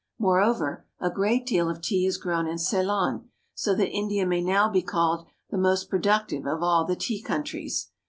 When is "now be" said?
4.41-4.81